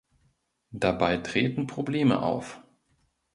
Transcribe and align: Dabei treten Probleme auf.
Dabei 0.71 1.17
treten 1.17 1.67
Probleme 1.67 2.23
auf. 2.23 2.59